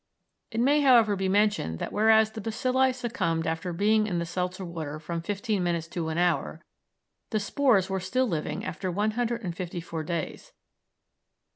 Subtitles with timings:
[0.49, 4.65] It may, however, be mentioned that whereas the bacilli succumbed after being in the seltzer
[4.65, 6.65] water from fifteen minutes to an hour,
[7.29, 10.53] the spores were still living after one hundred and fifty four days.